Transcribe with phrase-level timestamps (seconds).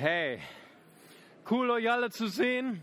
[0.00, 0.38] Hey,
[1.50, 2.80] cool euch alle zu sehen.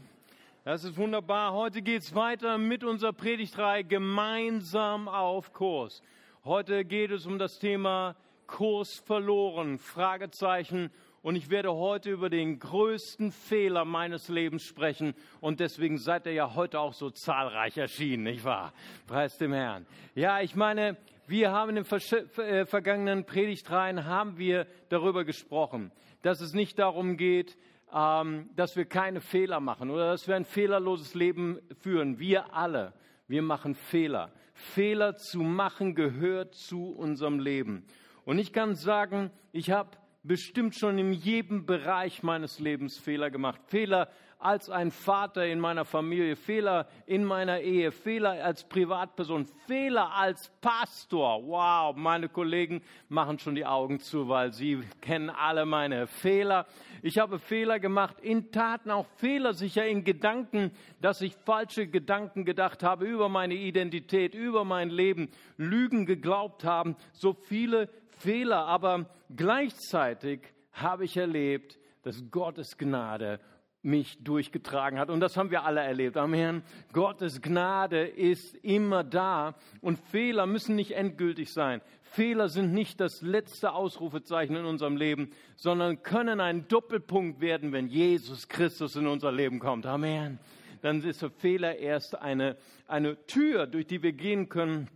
[0.65, 1.53] Das ist wunderbar.
[1.53, 6.01] Heute geht's weiter mit unserer Predigtreihe gemeinsam auf Kurs.
[6.43, 8.17] Heute geht es um das Thema
[8.47, 10.91] Kurs verloren, Fragezeichen.
[11.21, 15.13] Und ich werde heute über den größten Fehler meines Lebens sprechen.
[15.39, 18.73] Und deswegen seid ihr ja heute auch so zahlreich erschienen, nicht wahr?
[19.07, 19.85] Preis dem Herrn.
[20.15, 20.97] Ja, ich meine,
[21.27, 25.91] wir haben in den äh, vergangenen Predigtreihen haben wir darüber gesprochen
[26.25, 27.55] dass es nicht darum geht,
[27.93, 32.17] ähm, dass wir keine Fehler machen oder dass wir ein fehlerloses Leben führen.
[32.17, 32.93] Wir alle,
[33.27, 34.31] wir machen Fehler.
[34.55, 37.85] Fehler zu machen gehört zu unserem Leben.
[38.23, 39.91] Und ich kann sagen, ich habe
[40.23, 43.61] bestimmt schon in jedem Bereich meines Lebens Fehler gemacht.
[43.67, 50.13] Fehler als ein Vater in meiner Familie, Fehler in meiner Ehe, Fehler als Privatperson, Fehler
[50.13, 51.43] als Pastor.
[51.45, 56.65] Wow, meine Kollegen machen schon die Augen zu, weil sie kennen alle meine Fehler.
[57.01, 62.45] Ich habe Fehler gemacht in Taten, auch Fehler sicher in Gedanken, dass ich falsche Gedanken
[62.45, 69.05] gedacht habe über meine Identität, über mein Leben, Lügen geglaubt haben, so viele Fehler, aber
[69.35, 73.39] gleichzeitig habe ich erlebt, dass Gottes Gnade
[73.85, 75.09] mich durchgetragen hat.
[75.09, 76.17] Und das haben wir alle erlebt.
[76.17, 76.63] Amen.
[76.91, 81.81] Gottes Gnade ist immer da und Fehler müssen nicht endgültig sein.
[82.01, 87.87] Fehler sind nicht das letzte Ausrufezeichen in unserem Leben, sondern können ein Doppelpunkt werden, wenn
[87.87, 89.85] Jesus Christus in unser Leben kommt.
[89.85, 90.39] Amen.
[90.81, 94.89] Dann ist der Fehler erst eine, eine Tür, durch die wir gehen können,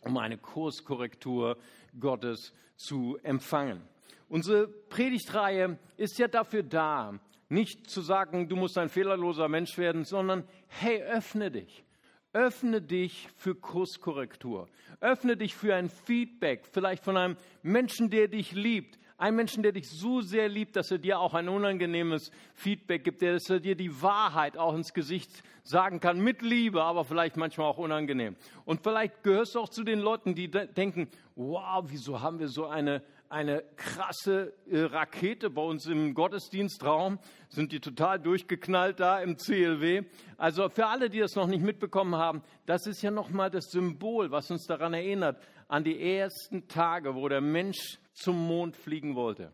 [0.00, 1.56] um eine Kurskorrektur
[1.98, 3.82] Gottes zu empfangen.
[4.28, 7.18] Unsere Predigtreihe ist ja dafür da,
[7.48, 11.84] nicht zu sagen, du musst ein fehlerloser Mensch werden, sondern hey, öffne dich.
[12.34, 14.68] Öffne dich für Kurskorrektur.
[15.00, 18.98] Öffne dich für ein Feedback, vielleicht von einem Menschen, der dich liebt.
[19.16, 23.22] Ein Menschen, der dich so sehr liebt, dass er dir auch ein unangenehmes Feedback gibt,
[23.22, 27.66] dass er dir die Wahrheit auch ins Gesicht sagen kann, mit Liebe, aber vielleicht manchmal
[27.66, 28.36] auch unangenehm.
[28.64, 32.66] Und vielleicht gehörst du auch zu den Leuten, die denken, wow, wieso haben wir so
[32.66, 37.18] eine, eine krasse äh, Rakete bei uns im Gottesdienstraum,
[37.48, 40.04] sind die total durchgeknallt da im CLW.
[40.36, 44.30] Also für alle, die das noch nicht mitbekommen haben, das ist ja nochmal das Symbol,
[44.30, 49.52] was uns daran erinnert, an die ersten Tage, wo der Mensch zum Mond fliegen wollte.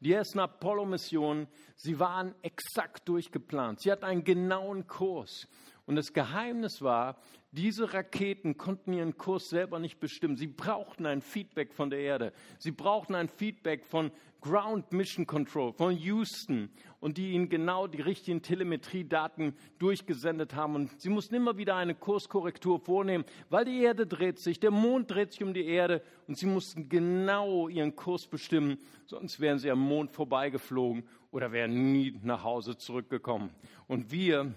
[0.00, 1.46] Die ersten Apollo-Missionen,
[1.76, 3.80] sie waren exakt durchgeplant.
[3.80, 5.48] Sie hatten einen genauen Kurs.
[5.86, 7.16] Und das Geheimnis war,
[7.54, 10.36] diese Raketen konnten ihren Kurs selber nicht bestimmen.
[10.36, 12.32] Sie brauchten ein Feedback von der Erde.
[12.58, 14.10] Sie brauchten ein Feedback von
[14.40, 16.68] Ground Mission Control, von Houston
[17.00, 20.74] und die ihnen genau die richtigen Telemetriedaten durchgesendet haben.
[20.74, 25.10] Und sie mussten immer wieder eine Kurskorrektur vornehmen, weil die Erde dreht sich, der Mond
[25.10, 28.76] dreht sich um die Erde und sie mussten genau ihren Kurs bestimmen,
[29.06, 33.50] sonst wären sie am Mond vorbeigeflogen oder wären nie nach Hause zurückgekommen.
[33.86, 34.54] Und wir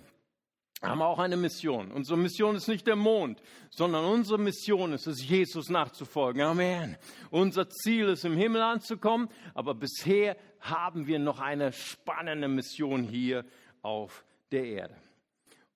[0.82, 1.92] haben auch eine Mission.
[1.92, 6.42] Unsere Mission ist nicht der Mond, sondern unsere Mission ist es, Jesus nachzufolgen.
[6.42, 6.98] Amen.
[7.32, 13.46] Unser Ziel ist, im Himmel anzukommen, aber bisher haben wir noch eine spannende Mission hier
[13.82, 14.96] auf der Erde.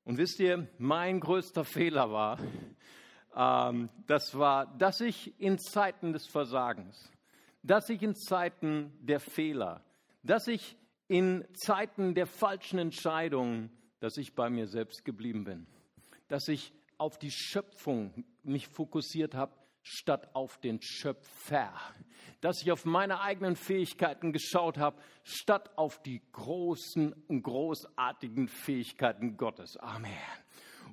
[0.04, 2.38] Und wisst ihr, mein größter Fehler war,
[3.36, 7.12] ähm, das war, dass ich in Zeiten des Versagens,
[7.64, 9.84] dass ich in Zeiten der Fehler,
[10.24, 10.76] dass ich
[11.08, 13.70] in Zeiten der falschen Entscheidungen
[14.02, 15.68] dass ich bei mir selbst geblieben bin,
[16.28, 19.54] dass ich auf die Schöpfung mich fokussiert habe,
[19.84, 21.72] statt auf den Schöpfer,
[22.42, 29.38] dass ich auf meine eigenen Fähigkeiten geschaut habe, statt auf die großen und großartigen Fähigkeiten
[29.38, 29.78] Gottes.
[29.78, 30.12] Amen.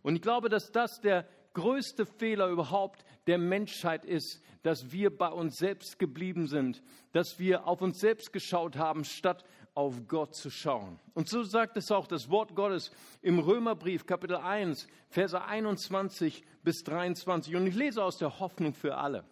[0.02, 5.28] Und ich glaube, dass das der größte Fehler überhaupt der Menschheit ist, dass wir bei
[5.28, 6.82] uns selbst geblieben sind,
[7.12, 9.44] dass wir auf uns selbst geschaut haben, statt
[9.78, 10.98] auf Gott zu schauen.
[11.14, 12.90] Und so sagt es auch das Wort Gottes
[13.22, 17.54] im Römerbrief Kapitel 1, Verse 21 bis 23.
[17.54, 19.24] Und ich lese aus der Hoffnung für alle.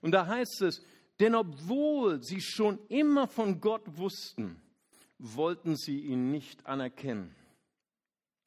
[0.00, 0.80] Und da heißt es,
[1.18, 4.62] denn obwohl sie schon immer von Gott wussten,
[5.18, 7.34] wollten sie ihn nicht anerkennen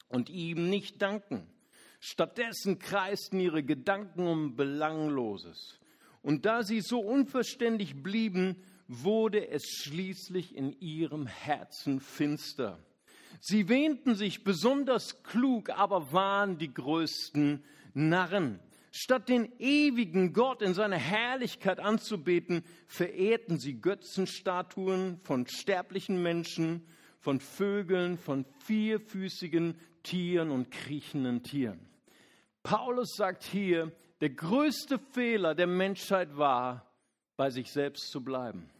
[0.08, 1.46] und ihm nicht danken.
[2.00, 5.78] Stattdessen kreisten ihre Gedanken um Belangloses.
[6.22, 8.56] Und da sie so unverständlich blieben,
[8.88, 12.78] wurde es schließlich in ihrem Herzen finster.
[13.40, 17.64] Sie wähnten sich besonders klug, aber waren die größten
[17.94, 18.60] Narren.
[18.92, 26.86] Statt den ewigen Gott in seiner Herrlichkeit anzubeten, verehrten sie Götzenstatuen von sterblichen Menschen,
[27.18, 31.80] von Vögeln, von vierfüßigen Tieren und kriechenden Tieren.
[32.62, 36.90] Paulus sagt hier, der größte Fehler der Menschheit war,
[37.36, 38.70] bei sich selbst zu bleiben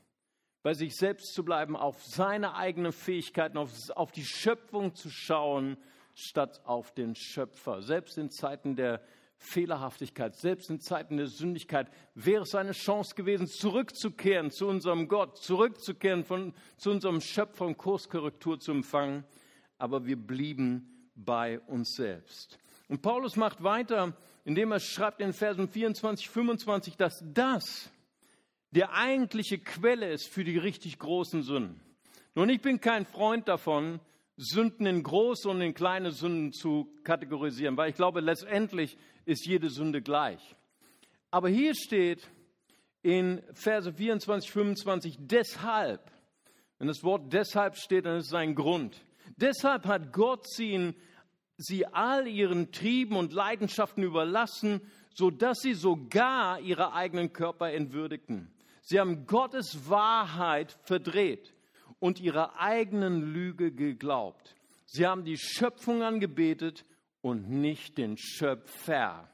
[0.65, 5.77] bei sich selbst zu bleiben, auf seine eigenen Fähigkeiten, auf, auf die Schöpfung zu schauen,
[6.15, 7.83] statt auf den Schöpfer.
[7.83, 9.03] Selbst in Zeiten der
[9.37, 15.37] Fehlerhaftigkeit, selbst in Zeiten der Sündigkeit, wäre es eine Chance gewesen, zurückzukehren zu unserem Gott,
[15.37, 19.25] zurückzukehren von, zu unserem Schöpfer und Kurskorrektur zu empfangen.
[19.77, 22.59] Aber wir blieben bei uns selbst.
[22.89, 24.17] Und Paulus macht weiter,
[24.47, 27.91] indem er schreibt in Versen 24, 25, dass das
[28.75, 31.81] der eigentliche Quelle ist für die richtig großen Sünden.
[32.35, 34.01] Nun, ich bin kein Freund davon,
[34.37, 39.71] Sünden in große und in kleine Sünden zu kategorisieren, weil ich glaube, letztendlich ist jede
[39.71, 40.57] Sünde gleich.
[41.31, 42.29] Aber hier steht
[43.03, 46.11] in Verse 24, 25, deshalb,
[46.79, 49.01] wenn das Wort deshalb steht, dann ist es ein Grund.
[49.37, 50.95] Deshalb hat Gott sie,
[51.57, 54.81] sie all ihren Trieben und Leidenschaften überlassen,
[55.15, 58.54] sodass sie sogar ihre eigenen Körper entwürdigten.
[58.87, 61.55] Sie haben Gottes Wahrheit verdreht
[62.01, 64.55] und ihrer eigenen Lüge geglaubt.
[64.85, 66.85] Sie haben die Schöpfung angebetet
[67.23, 69.31] und nicht den Schöpfer.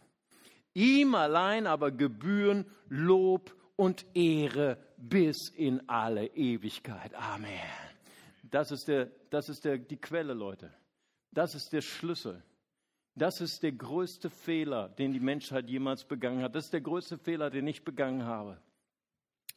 [0.73, 7.13] Ihm allein aber gebühren Lob und Ehre bis in alle Ewigkeit.
[7.17, 7.51] Amen.
[8.45, 10.73] Das ist, der, das ist der, die Quelle, Leute.
[11.33, 12.41] Das ist der Schlüssel.
[13.17, 16.55] Das ist der größte Fehler, den die Menschheit jemals begangen hat.
[16.55, 18.61] Das ist der größte Fehler, den ich begangen habe.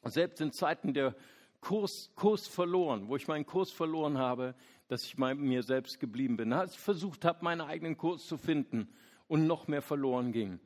[0.06, 1.16] Selbst in Zeiten der
[1.62, 4.56] Kurs, Kurs verloren, wo ich meinen Kurs verloren habe,
[4.88, 6.52] dass ich mir selbst geblieben bin.
[6.52, 8.90] Als ich versucht habe, meinen eigenen Kurs zu finden
[9.28, 10.60] und noch mehr verloren ging.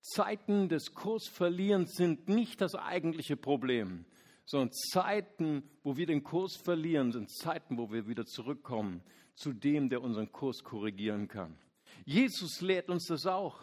[0.00, 4.04] Zeiten des Kursverlierens sind nicht das eigentliche Problem,
[4.44, 9.02] sondern Zeiten, wo wir den Kurs verlieren, sind Zeiten, wo wir wieder zurückkommen
[9.34, 11.56] zu dem, der unseren Kurs korrigieren kann.
[12.04, 13.60] Jesus lehrt uns das auch.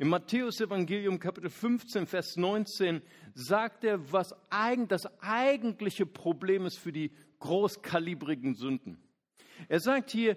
[0.00, 3.02] Im Matthäus-Evangelium, Kapitel 15, Vers 19,
[3.34, 4.32] sagt er, was
[4.86, 7.10] das eigentliche Problem ist für die
[7.40, 9.02] großkalibrigen Sünden.
[9.68, 10.36] Er sagt hier,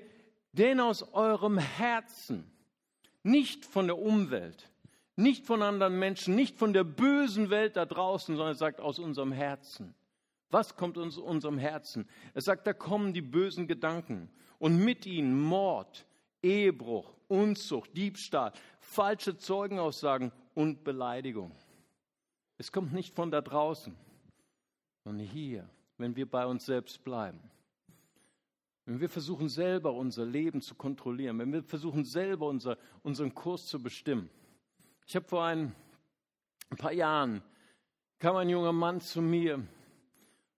[0.53, 2.51] denn aus eurem Herzen,
[3.21, 4.71] nicht von der Umwelt,
[5.15, 8.97] nicht von anderen Menschen, nicht von der bösen Welt da draußen, sondern er sagt aus
[8.97, 9.93] unserem Herzen.
[10.49, 12.09] Was kommt aus unserem Herzen?
[12.33, 16.07] Er sagt, da kommen die bösen Gedanken und mit ihnen Mord,
[16.41, 21.51] Ehebruch, Unzucht, Diebstahl, falsche Zeugenaussagen und Beleidigung.
[22.57, 23.95] Es kommt nicht von da draußen,
[25.03, 27.39] sondern hier, wenn wir bei uns selbst bleiben.
[28.85, 33.67] Wenn wir versuchen selber unser Leben zu kontrollieren, wenn wir versuchen selber unser, unseren Kurs
[33.67, 34.29] zu bestimmen.
[35.05, 35.75] Ich habe vor ein,
[36.77, 37.43] paar Jahren,
[38.19, 39.65] kam ein junger Mann zu mir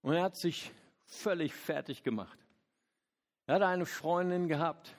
[0.01, 0.71] und er hat sich
[1.05, 2.37] völlig fertig gemacht.
[3.45, 4.95] Er hatte eine Freundin gehabt,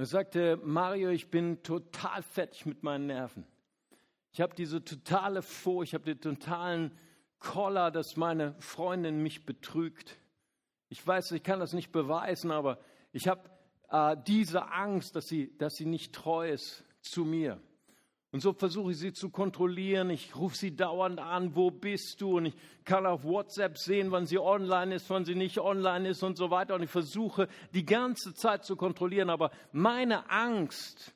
[0.00, 3.44] er sagte, Mario, ich bin total fertig mit meinen Nerven.
[4.32, 6.96] Ich habe diese totale Furcht, ich habe den totalen
[7.38, 10.16] Koller, dass meine Freundin mich betrügt.
[10.88, 12.78] Ich weiß, ich kann das nicht beweisen, aber
[13.12, 13.50] ich habe
[13.90, 17.60] äh, diese Angst, dass sie, dass sie nicht treu ist zu mir.
[18.32, 20.08] Und so versuche ich sie zu kontrollieren.
[20.10, 22.36] Ich rufe sie dauernd an, wo bist du?
[22.36, 22.54] Und ich
[22.84, 26.50] kann auf WhatsApp sehen, wann sie online ist, wann sie nicht online ist und so
[26.50, 26.76] weiter.
[26.76, 29.30] Und ich versuche die ganze Zeit zu kontrollieren.
[29.30, 31.12] Aber meine Angst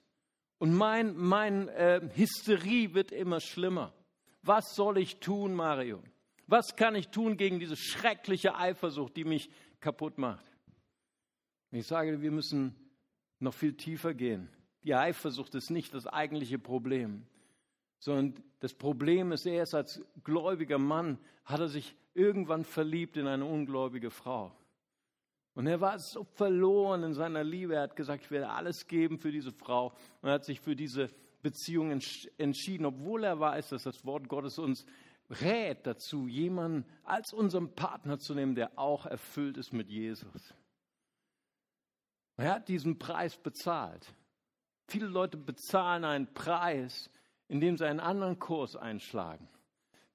[0.58, 3.92] und mein, mein äh, Hysterie wird immer schlimmer.
[4.42, 6.02] Was soll ich tun, Mario?
[6.48, 9.50] Was kann ich tun gegen diese schreckliche Eifersucht, die mich
[9.80, 10.44] kaputt macht?
[11.70, 12.74] Ich sage, wir müssen
[13.38, 14.48] noch viel tiefer gehen.
[14.84, 17.26] Die Eifersucht ist nicht das eigentliche Problem,
[17.98, 23.26] sondern das Problem ist, er ist als gläubiger Mann, hat er sich irgendwann verliebt in
[23.26, 24.52] eine ungläubige Frau.
[25.54, 27.76] Und er war so verloren in seiner Liebe.
[27.76, 29.94] Er hat gesagt, ich werde alles geben für diese Frau.
[30.20, 31.10] Und er hat sich für diese
[31.42, 32.00] Beziehung
[32.38, 34.84] entschieden, obwohl er weiß, dass das Wort Gottes uns
[35.30, 40.54] rät dazu, jemanden als unseren Partner zu nehmen, der auch erfüllt ist mit Jesus.
[42.36, 44.12] Er hat diesen Preis bezahlt.
[44.86, 47.10] Viele Leute bezahlen einen Preis,
[47.48, 49.48] indem sie einen anderen Kurs einschlagen.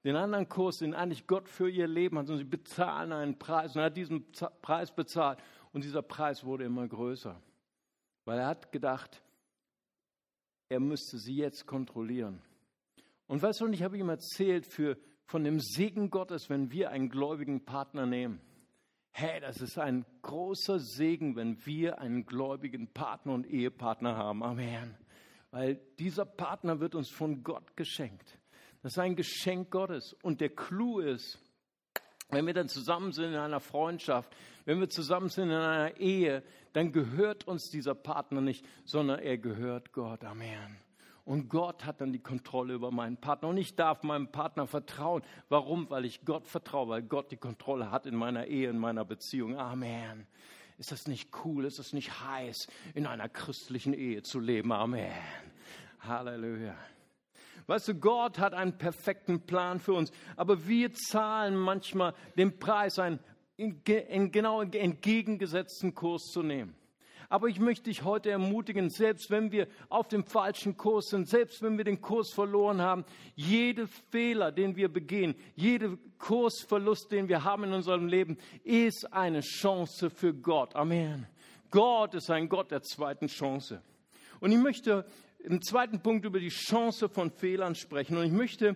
[0.04, 3.76] Den anderen Kurs, den eigentlich Gott für ihr Leben hat, und sie bezahlen einen Preis.
[3.76, 5.40] Und er hat diesen Preis bezahlt.
[5.74, 7.42] Und dieser Preis wurde immer größer.
[8.26, 9.22] Weil er hat gedacht,
[10.70, 12.42] er müsste sie jetzt kontrollieren.
[13.28, 16.92] Und weißt du, und ich habe ihm erzählt für, von dem Segen Gottes, wenn wir
[16.92, 18.40] einen gläubigen Partner nehmen.
[19.22, 24.42] Hey, das ist ein großer Segen, wenn wir einen gläubigen Partner und Ehepartner haben.
[24.42, 24.96] Amen.
[25.52, 28.40] Weil dieser Partner wird uns von Gott geschenkt.
[28.82, 30.16] Das ist ein Geschenk Gottes.
[30.22, 31.38] Und der Clou ist,
[32.30, 34.34] wenn wir dann zusammen sind in einer Freundschaft,
[34.64, 39.38] wenn wir zusammen sind in einer Ehe, dann gehört uns dieser Partner nicht, sondern er
[39.38, 40.24] gehört Gott.
[40.24, 40.78] Amen.
[41.30, 43.50] Und Gott hat dann die Kontrolle über meinen Partner.
[43.50, 45.22] Und ich darf meinem Partner vertrauen.
[45.48, 45.88] Warum?
[45.92, 49.56] Weil ich Gott vertraue, weil Gott die Kontrolle hat in meiner Ehe, in meiner Beziehung.
[49.56, 50.26] Amen.
[50.80, 51.66] Ist das nicht cool?
[51.66, 54.72] Ist das nicht heiß, in einer christlichen Ehe zu leben?
[54.72, 55.12] Amen.
[56.00, 56.74] Halleluja.
[57.68, 62.98] Weißt du, Gott hat einen perfekten Plan für uns, aber wir zahlen manchmal den Preis,
[62.98, 63.20] einen
[63.56, 63.84] in
[64.32, 66.74] genau entgegengesetzten Kurs zu nehmen.
[67.30, 71.62] Aber ich möchte dich heute ermutigen, selbst wenn wir auf dem falschen Kurs sind, selbst
[71.62, 73.06] wenn wir den Kurs verloren haben,
[73.36, 79.42] jede Fehler, den wir begehen, jede Kursverlust, den wir haben in unserem Leben, ist eine
[79.42, 80.76] Chance für Gott.
[80.76, 81.28] Amen.
[81.70, 83.84] Gott ist ein Gott der zweiten Chance.
[84.40, 85.06] Und ich möchte
[85.38, 88.18] im zweiten Punkt über die Chance von Fehlern sprechen.
[88.18, 88.76] Und ich möchte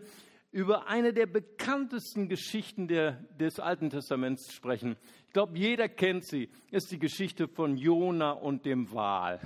[0.52, 4.96] über eine der bekanntesten Geschichten der, des Alten Testaments sprechen.
[5.34, 6.48] Ich glaube, jeder kennt sie.
[6.70, 9.40] Ist die Geschichte von Jona und dem Wal.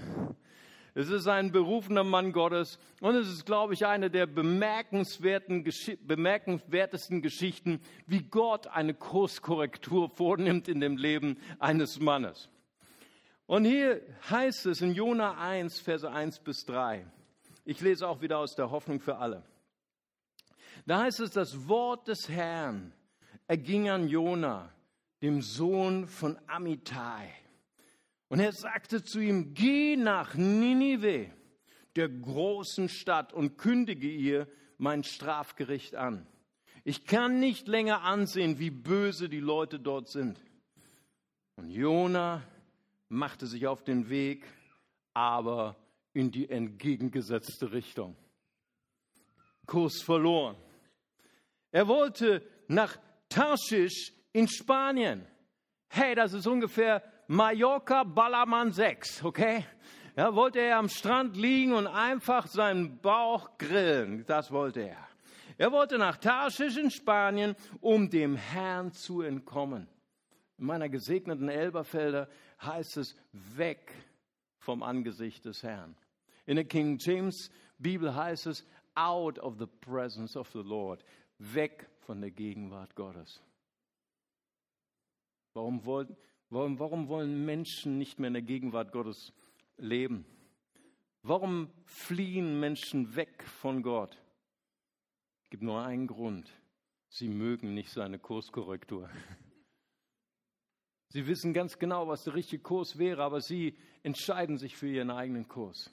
[0.94, 5.64] Es ist ein berufener Mann Gottes und es ist, glaube ich, eine der bemerkenswerten,
[6.02, 12.50] bemerkenswertesten Geschichten, wie Gott eine Kurskorrektur vornimmt in dem Leben eines Mannes.
[13.46, 17.08] Und hier heißt es in Jona 1, Verse 1 bis 3.
[17.64, 19.42] Ich lese auch wieder aus der Hoffnung für alle.
[20.86, 22.92] Da heißt es, das Wort des Herrn
[23.48, 24.74] erging an Jona,
[25.22, 27.34] dem Sohn von Amittai.
[28.30, 31.32] Und er sagte zu ihm, geh nach Ninive,
[31.96, 34.48] der großen Stadt, und kündige ihr
[34.78, 36.28] mein Strafgericht an.
[36.84, 40.40] Ich kann nicht länger ansehen, wie böse die Leute dort sind.
[41.56, 42.44] Und Jona
[43.10, 44.46] machte sich auf den Weg,
[45.14, 45.76] aber
[46.14, 48.16] in die entgegengesetzte Richtung.
[49.66, 50.56] Kurs verloren.
[51.72, 52.98] Er wollte nach
[53.30, 55.26] Tarschisch in Spanien.
[55.90, 59.66] Hey, das ist ungefähr Mallorca Ballermann 6, okay?
[60.16, 64.26] Ja, wollte er am Strand liegen und einfach seinen Bauch grillen.
[64.28, 65.08] Das wollte er.
[65.58, 69.88] Er wollte nach Tarschisch in Spanien, um dem Herrn zu entkommen.
[70.60, 72.30] In meiner gesegneten Elberfelder
[72.62, 73.92] heißt es weg
[74.60, 75.96] vom Angesicht des Herrn.
[76.46, 81.04] In der King James Bibel heißt es out of the presence of the Lord
[81.40, 83.42] weg von der Gegenwart Gottes.
[85.58, 86.16] Warum wollen,
[86.52, 89.34] warum, warum wollen Menschen nicht mehr in der Gegenwart Gottes
[89.78, 90.24] leben?
[91.24, 94.16] Warum fliehen Menschen weg von Gott?
[95.42, 96.48] Es gibt nur einen Grund.
[97.10, 99.10] Sie mögen nicht seine Kurskorrektur.
[101.08, 105.10] Sie wissen ganz genau, was der richtige Kurs wäre, aber sie entscheiden sich für ihren
[105.10, 105.90] eigenen Kurs.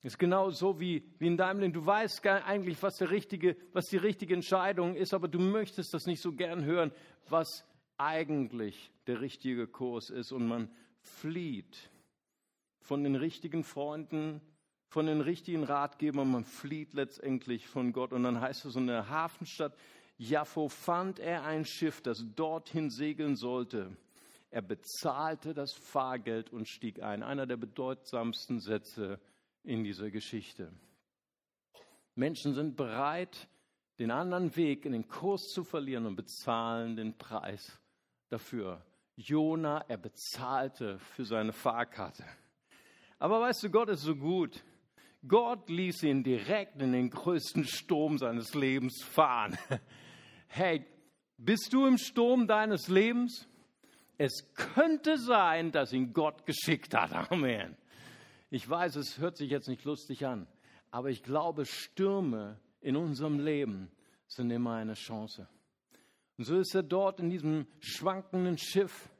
[0.00, 1.72] Das ist genau so wie, wie in deinem.
[1.72, 6.06] Du weißt eigentlich, was, der richtige, was die richtige Entscheidung ist, aber du möchtest das
[6.06, 6.92] nicht so gern hören,
[7.28, 7.64] was
[7.98, 10.32] eigentlich der richtige Kurs ist.
[10.32, 11.90] Und man flieht
[12.80, 14.40] von den richtigen Freunden,
[14.88, 18.12] von den richtigen Ratgebern, man flieht letztendlich von Gott.
[18.12, 19.76] Und dann heißt es, in der Hafenstadt
[20.16, 23.96] Jaffo fand er ein Schiff, das dorthin segeln sollte.
[24.50, 27.22] Er bezahlte das Fahrgeld und stieg ein.
[27.22, 29.20] Einer der bedeutsamsten Sätze
[29.62, 30.72] in dieser Geschichte.
[32.14, 33.48] Menschen sind bereit,
[33.98, 37.78] den anderen Weg in den Kurs zu verlieren und bezahlen den Preis
[38.28, 38.84] dafür.
[39.16, 42.24] Jona, er bezahlte für seine Fahrkarte.
[43.18, 44.62] Aber weißt du, Gott ist so gut.
[45.26, 49.58] Gott ließ ihn direkt in den größten Sturm seines Lebens fahren.
[50.50, 50.86] Hey,
[51.36, 53.46] bist du im Sturm deines Lebens?
[54.16, 57.12] Es könnte sein, dass ihn Gott geschickt hat.
[57.30, 57.76] Amen.
[58.48, 60.46] Ich weiß, es hört sich jetzt nicht lustig an,
[60.90, 63.90] aber ich glaube, Stürme in unserem Leben
[64.26, 65.46] sind immer eine Chance.
[66.38, 69.10] Und so ist er dort in diesem schwankenden Schiff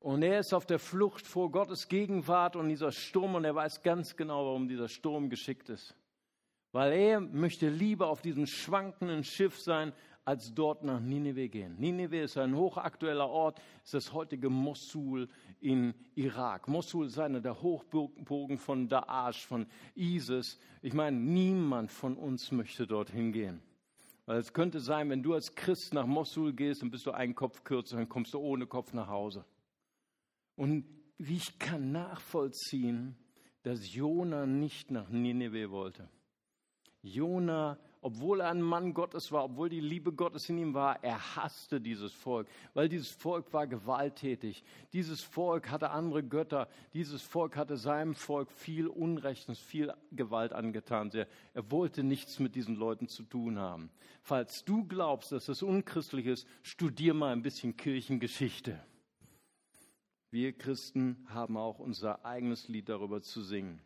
[0.00, 3.82] und er ist auf der Flucht vor Gottes Gegenwart und dieser Sturm und er weiß
[3.82, 5.96] ganz genau, warum dieser Sturm geschickt ist.
[6.70, 9.92] Weil er möchte lieber auf diesem schwankenden Schiff sein,
[10.26, 11.76] als dort nach Nineveh gehen.
[11.78, 15.30] Nineveh ist ein hochaktueller Ort, ist das heutige Mosul
[15.60, 16.68] in Irak.
[16.68, 20.58] Mosul ist einer der Hochburgen von Daesh, von ISIS.
[20.82, 23.62] Ich meine, niemand von uns möchte dorthin gehen.
[24.28, 27.34] Weil es könnte sein, wenn du als Christ nach Mosul gehst, dann bist du einen
[27.34, 29.46] Kopf kürzer, dann kommst du ohne Kopf nach Hause.
[30.54, 30.84] Und
[31.16, 33.16] ich kann nachvollziehen,
[33.62, 36.10] dass Jona nicht nach Nineveh wollte.
[37.00, 37.78] Jona
[38.08, 41.78] obwohl er ein Mann Gottes war, obwohl die Liebe Gottes in ihm war, er hasste
[41.78, 44.64] dieses Volk, weil dieses Volk war gewalttätig.
[44.94, 46.68] Dieses Volk hatte andere Götter.
[46.94, 51.10] Dieses Volk hatte seinem Volk viel Unrechtens, viel Gewalt angetan.
[51.12, 53.90] Er, er wollte nichts mit diesen Leuten zu tun haben.
[54.22, 58.80] Falls du glaubst, dass das unchristlich ist, studier mal ein bisschen Kirchengeschichte.
[60.30, 63.82] Wir Christen haben auch unser eigenes Lied darüber zu singen.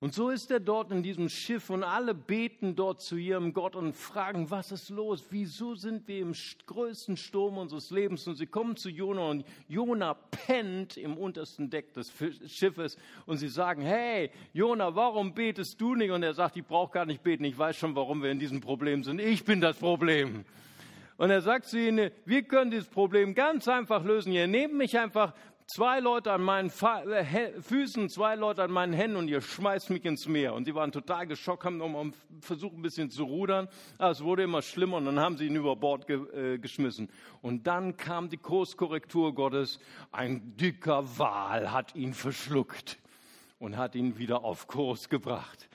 [0.00, 3.74] Und so ist er dort in diesem Schiff und alle beten dort zu ihrem Gott
[3.74, 5.24] und fragen, was ist los?
[5.30, 6.34] Wieso sind wir im
[6.66, 8.28] größten Sturm unseres Lebens?
[8.28, 12.12] Und sie kommen zu Jona und Jona pennt im untersten Deck des
[12.46, 16.12] Schiffes und sie sagen, hey, Jona, warum betest du nicht?
[16.12, 18.60] Und er sagt, ich brauche gar nicht beten, ich weiß schon, warum wir in diesem
[18.60, 19.20] Problem sind.
[19.20, 20.44] Ich bin das Problem.
[21.16, 24.30] Und er sagt zu ihnen, wir können dieses Problem ganz einfach lösen.
[24.30, 25.34] Ihr nehmt mich einfach
[25.68, 30.04] zwei Leute an meinen äh, Füßen, zwei Leute an meinen Händen und ihr schmeißt mich
[30.04, 30.54] ins Meer.
[30.54, 32.10] Und sie waren total geschockt, haben nochmal
[32.40, 33.68] versucht, ein bisschen zu rudern.
[33.98, 37.10] Aber es wurde immer schlimmer und dann haben sie ihn über Bord ge äh, geschmissen.
[37.42, 39.78] Und dann kam die Kurskorrektur Gottes.
[40.10, 42.98] Ein dicker Wal hat ihn verschluckt
[43.58, 45.68] und hat ihn wieder auf Kurs gebracht.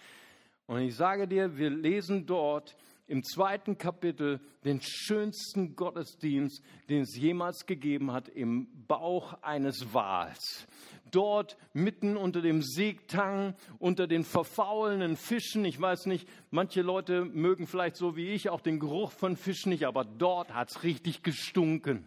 [0.65, 2.75] Und ich sage dir, wir lesen dort,
[3.07, 10.67] im zweiten Kapitel den schönsten Gottesdienst, den es jemals gegeben hat, im Bauch eines Wals.
[11.12, 15.63] Dort mitten unter dem Seetang, unter den verfaulenen Fischen.
[15.65, 19.69] Ich weiß nicht, manche Leute mögen vielleicht so wie ich auch den Geruch von Fischen
[19.69, 22.05] nicht, aber dort hat es richtig gestunken.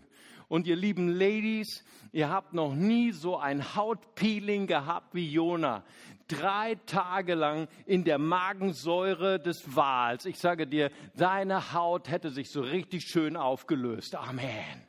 [0.48, 5.84] Und ihr lieben Ladies, ihr habt noch nie so ein Hautpeeling gehabt wie Jona.
[6.28, 10.26] Drei Tage lang in der Magensäure des Wals.
[10.26, 14.16] Ich sage dir, deine Haut hätte sich so richtig schön aufgelöst.
[14.16, 14.86] Amen.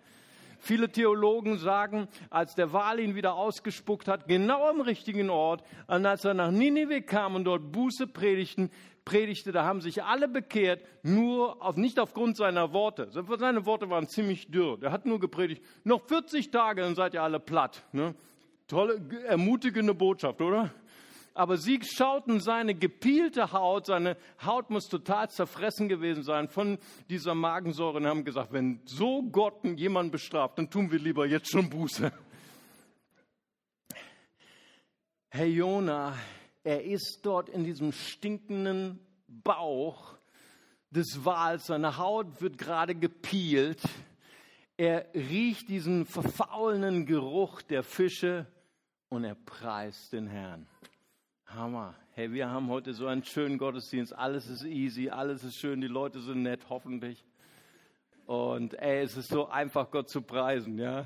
[0.59, 6.05] Viele Theologen sagen, als der Wal ihn wieder ausgespuckt hat, genau am richtigen Ort, und
[6.05, 8.71] als er nach Ninive kam und dort Buße predigten,
[9.05, 13.09] predigte, da haben sich alle bekehrt, nur auf, nicht aufgrund seiner Worte.
[13.11, 14.77] Seine Worte waren ziemlich dürr.
[14.81, 17.85] Er hat nur gepredigt, noch 40 Tage, dann seid ihr alle platt.
[17.93, 18.15] Ne?
[18.67, 20.71] Tolle, ermutigende Botschaft, oder?
[21.37, 26.79] Aber sie schauten seine gepielte Haut, seine Haut muss total zerfressen gewesen sein von
[27.11, 31.51] dieser Magensäure und haben gesagt, wenn so Gott jemanden bestraft, dann tun wir lieber jetzt
[31.51, 32.11] schon Buße.
[35.29, 36.15] Herr Jona,
[36.63, 40.17] er ist dort in diesem stinkenden Bauch
[40.89, 41.67] des Wals.
[41.67, 43.83] Seine Haut wird gerade gepielt.
[44.75, 48.47] Er riecht diesen verfaulenden Geruch der Fische
[49.09, 50.67] und er preist den Herrn.
[51.57, 51.95] Hammer.
[52.11, 54.13] Hey, wir haben heute so einen schönen Gottesdienst.
[54.15, 57.25] Alles ist easy, alles ist schön, die Leute sind nett, hoffentlich.
[58.27, 61.05] Und ey, es ist so einfach, Gott zu preisen, ja.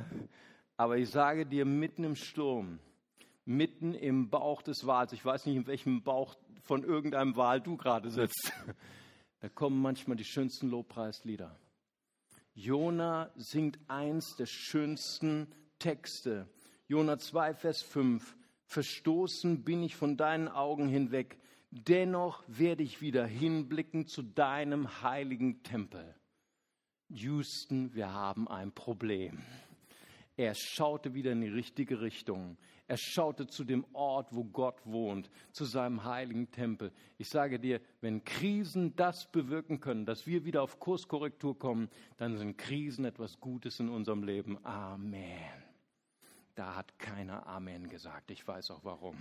[0.76, 2.80] Aber ich sage dir, mitten im Sturm,
[3.46, 5.14] mitten im Bauch des Wals.
[5.14, 8.52] Ich weiß nicht, in welchem Bauch von irgendeinem Wal du gerade sitzt.
[9.40, 11.58] Da kommen manchmal die schönsten Lobpreislieder.
[12.54, 15.48] Jona singt eins der schönsten
[15.80, 16.48] Texte.
[16.88, 18.38] Jona 2, Vers 5.
[18.72, 21.38] Verstoßen bin ich von deinen Augen hinweg.
[21.72, 26.16] Dennoch werde ich wieder hinblicken zu deinem heiligen Tempel.
[27.10, 29.40] Houston, wir haben ein Problem.
[30.38, 32.58] Er schaute wieder in die richtige Richtung.
[32.88, 36.94] Er schaute zu dem Ort, wo Gott wohnt, zu seinem heiligen Tempel.
[37.18, 42.38] Ich sage dir, wenn Krisen das bewirken können, dass wir wieder auf Kurskorrektur kommen, dann
[42.38, 44.66] sind Krisen etwas Gutes in unserem Leben.
[44.66, 45.71] Amen.
[46.56, 48.32] Da hat keiner Amen gesagt.
[48.32, 49.16] Ich weiß auch warum.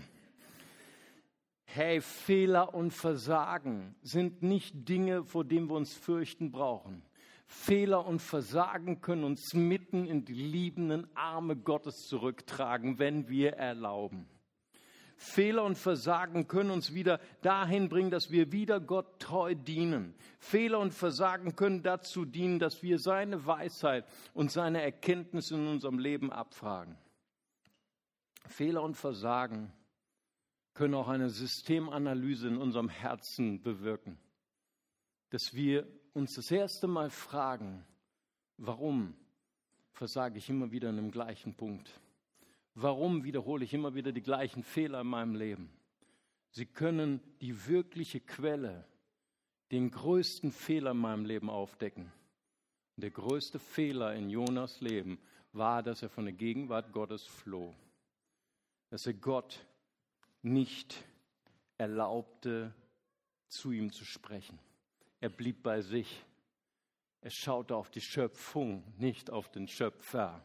[1.64, 7.04] Hey, Fehler und Versagen sind nicht Dinge, vor denen wir uns fürchten brauchen.
[7.46, 14.28] Fehler und Versagen können uns mitten in die liebenden Arme Gottes zurücktragen, wenn wir erlauben.
[15.16, 20.14] Fehler und Versagen können uns wieder dahin bringen, dass wir wieder Gott treu dienen.
[20.38, 25.98] Fehler und Versagen können dazu dienen, dass wir seine Weisheit und seine Erkenntnis in unserem
[25.98, 26.96] Leben abfragen.
[28.46, 29.72] Fehler und Versagen
[30.74, 34.18] können auch eine Systemanalyse in unserem Herzen bewirken,
[35.30, 37.84] dass wir uns das erste Mal fragen,
[38.56, 39.14] warum
[39.92, 42.00] versage ich immer wieder in dem gleichen Punkt?
[42.74, 45.70] Warum wiederhole ich immer wieder die gleichen Fehler in meinem Leben?
[46.52, 48.86] Sie können die wirkliche Quelle,
[49.70, 52.10] den größten Fehler in meinem Leben aufdecken.
[52.96, 55.18] Der größte Fehler in Jonas Leben
[55.52, 57.74] war, dass er von der Gegenwart Gottes floh.
[58.90, 59.64] Dass er Gott
[60.42, 61.02] nicht
[61.78, 62.74] erlaubte,
[63.48, 64.58] zu ihm zu sprechen.
[65.20, 66.24] Er blieb bei sich.
[67.20, 70.44] Er schaute auf die Schöpfung, nicht auf den Schöpfer.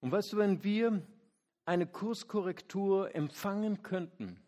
[0.00, 1.02] Und weißt du, wenn wir
[1.64, 4.40] eine Kurskorrektur empfangen könnten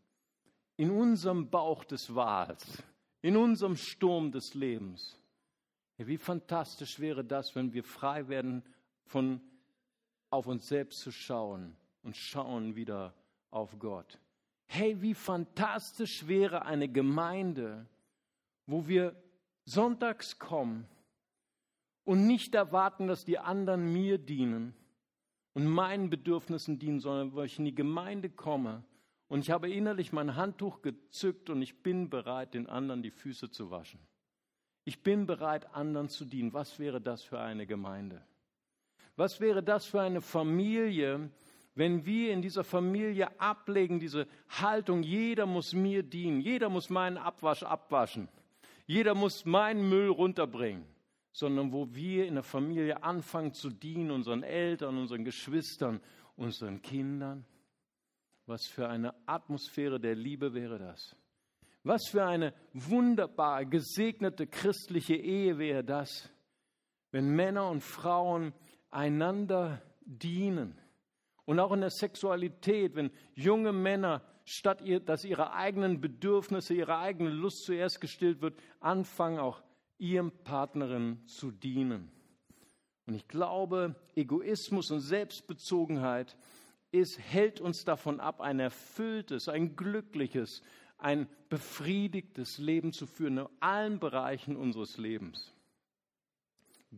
[0.76, 2.82] in unserem Bauch des Wals,
[3.20, 5.20] in unserem Sturm des Lebens,
[5.96, 8.64] wie fantastisch wäre das, wenn wir frei werden,
[9.04, 9.40] von
[10.30, 13.14] auf uns selbst zu schauen und schauen wieder
[13.51, 14.19] auf Gott.
[14.67, 17.87] Hey, wie fantastisch wäre eine Gemeinde,
[18.67, 19.14] wo wir
[19.64, 20.87] sonntags kommen
[22.05, 24.75] und nicht erwarten, dass die anderen mir dienen
[25.55, 28.85] und meinen Bedürfnissen dienen, sondern wo ich in die Gemeinde komme
[29.29, 33.51] Und ich habe innerlich mein Handtuch gezückt und ich bin bereit, den anderen die Füße
[33.51, 34.01] zu waschen.
[34.85, 36.53] Ich bin bereit, anderen zu dienen.
[36.53, 38.23] Was wäre das für eine Gemeinde?
[39.17, 41.31] Was wäre das für eine Familie,
[41.74, 47.16] wenn wir in dieser Familie ablegen, diese Haltung, jeder muss mir dienen, jeder muss meinen
[47.16, 48.28] Abwasch abwaschen,
[48.87, 50.84] jeder muss meinen Müll runterbringen,
[51.32, 56.00] sondern wo wir in der Familie anfangen zu dienen, unseren Eltern, unseren Geschwistern,
[56.37, 57.44] unseren Kindern.
[58.46, 61.16] Was für eine Atmosphäre der Liebe wäre das?
[61.82, 66.30] Was für eine wunderbar gesegnete christliche Ehe wäre das,
[67.10, 68.52] wenn Männer und Frauen
[68.90, 70.78] einander dienen.
[71.46, 76.98] Und auch in der Sexualität, wenn junge Männer, statt ihr, dass ihre eigenen Bedürfnisse, ihre
[76.98, 79.62] eigene Lust zuerst gestillt wird, anfangen auch
[79.98, 82.11] ihrem Partnerin zu dienen.
[83.07, 86.37] Und ich glaube, Egoismus und Selbstbezogenheit
[86.90, 90.62] ist, hält uns davon ab, ein erfülltes, ein glückliches,
[90.96, 95.52] ein befriedigtes Leben zu führen in allen Bereichen unseres Lebens.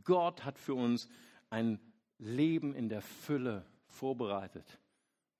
[0.04, 1.08] Gott hat für uns
[1.50, 1.80] ein
[2.18, 3.64] Leben in der Fülle
[3.96, 4.78] vorbereitet.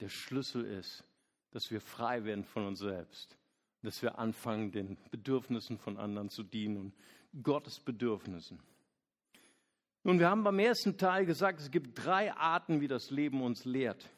[0.01, 1.05] Der Schlüssel ist,
[1.51, 3.37] dass wir frei werden von uns selbst,
[3.83, 6.95] dass wir anfangen, den Bedürfnissen von anderen zu dienen und
[7.43, 8.61] Gottes Bedürfnissen.
[10.03, 13.65] Nun, wir haben beim ersten Teil gesagt, es gibt drei Arten, wie das Leben uns
[13.65, 14.09] lehrt.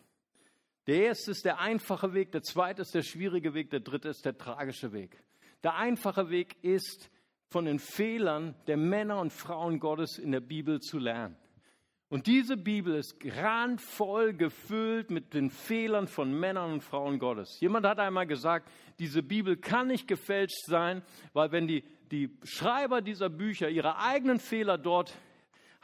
[0.87, 4.25] Der erste ist der einfache Weg, der zweite ist der schwierige Weg, der dritte ist
[4.25, 5.23] der tragische Weg.
[5.63, 7.11] Der einfache Weg ist,
[7.51, 11.37] von den Fehlern der Männer und Frauen Gottes in der Bibel zu lernen.
[12.11, 17.61] Und diese Bibel ist randvoll gefüllt mit den Fehlern von Männern und Frauen Gottes.
[17.61, 21.03] Jemand hat einmal gesagt, diese Bibel kann nicht gefälscht sein,
[21.35, 25.15] weil wenn die, die Schreiber dieser Bücher ihre eigenen Fehler dort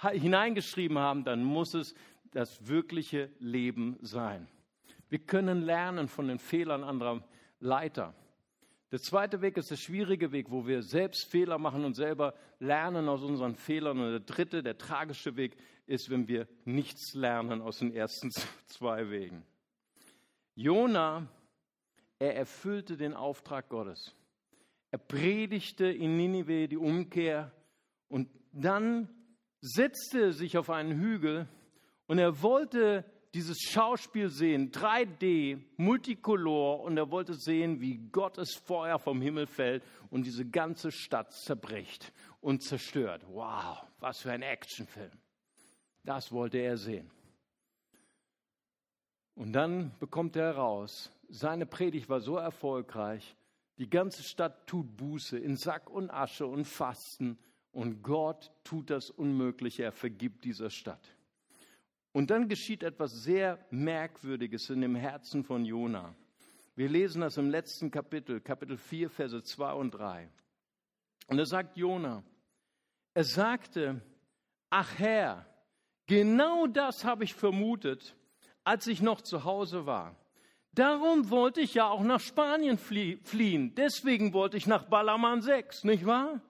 [0.01, 1.95] hineingeschrieben haben, dann muss es
[2.33, 4.49] das wirkliche Leben sein.
[5.11, 7.23] Wir können lernen von den Fehlern anderer
[7.61, 8.15] Leiter.
[8.95, 13.09] Der zweite Weg ist der schwierige Weg, wo wir selbst Fehler machen und selber lernen
[13.09, 13.99] aus unseren Fehlern.
[13.99, 15.57] Und der dritte, der tragische Weg,
[15.89, 18.31] ist, wenn wir nichts lernen aus den ersten
[18.67, 19.45] zwei Wegen.
[20.55, 21.27] Jona,
[22.21, 24.15] er erfüllte den Auftrag Gottes.
[24.93, 27.51] Er predigte in Ninive die Umkehr
[28.07, 29.09] und dann
[29.61, 31.49] setzte er sich auf einen Hügel
[32.07, 38.99] und er wollte dieses Schauspiel sehen, 3D, Multicolor, und er wollte sehen, wie Gottes Feuer
[39.01, 43.27] vom Himmel fällt und diese ganze Stadt zerbricht und zerstört.
[43.29, 45.11] Wow, was für ein Actionfilm.
[46.05, 47.11] Das wollte er sehen.
[49.35, 53.35] Und dann bekommt er heraus, seine Predigt war so erfolgreich,
[53.79, 57.37] die ganze Stadt tut Buße in Sack und Asche und Fasten
[57.73, 61.17] und Gott tut das Unmögliche, er vergibt dieser Stadt.
[62.15, 66.15] Und dann geschieht etwas sehr Merkwürdiges in dem Herzen von Jona.
[66.77, 70.31] Wir lesen das im letzten Kapitel, Kapitel 4, Verse 2 und 3.
[71.27, 72.23] Und da sagt Jona,
[73.15, 74.01] er sagte,
[74.71, 75.45] ach Herr,
[76.07, 78.15] genau das habe ich vermutet,
[78.63, 80.15] als ich noch zu Hause war.
[80.71, 83.75] Darum wollte ich ja auch nach Spanien fliehen.
[83.75, 86.41] Deswegen wollte ich nach Balaman 6, nicht wahr?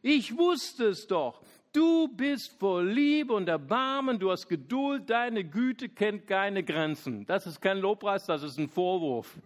[0.00, 1.42] Ich wusste es doch.
[1.74, 7.26] Du bist voll Liebe und Erbarmen, du hast Geduld, deine Güte kennt keine Grenzen.
[7.26, 9.36] Das ist kein Lobpreis, das ist ein Vorwurf.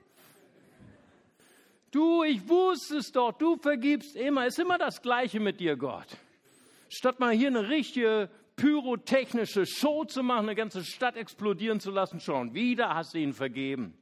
[1.90, 6.18] Du, ich wusste es doch, du vergibst immer, ist immer das Gleiche mit dir, Gott.
[6.90, 12.20] Statt mal hier eine richtige pyrotechnische Show zu machen, eine ganze Stadt explodieren zu lassen,
[12.20, 13.96] schon wieder hast du ihn vergeben.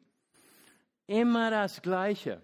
[1.07, 2.43] Immer das Gleiche.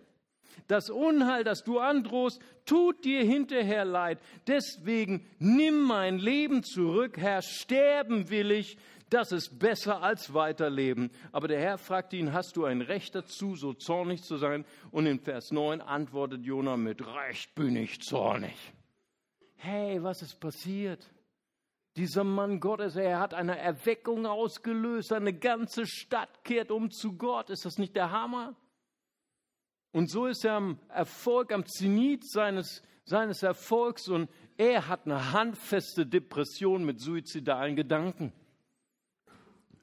[0.68, 4.18] Das Unheil, das du androhst, tut dir hinterher leid.
[4.46, 8.76] Deswegen nimm mein Leben zurück, Herr, sterben will ich.
[9.10, 11.10] Das ist besser als weiterleben.
[11.32, 14.64] Aber der Herr fragte ihn, hast du ein Recht dazu, so zornig zu sein?
[14.90, 18.54] Und in Vers 9 antwortet Jona mit, Recht bin ich zornig.
[19.56, 21.12] Hey, was ist passiert?
[21.96, 27.50] Dieser Mann Gottes, er hat eine Erweckung ausgelöst, eine ganze Stadt kehrt um zu Gott.
[27.50, 28.56] Ist das nicht der Hammer?
[29.92, 35.32] Und so ist er am Erfolg, am Zenit seines, seines Erfolgs und er hat eine
[35.32, 38.32] handfeste Depression mit suizidalen Gedanken.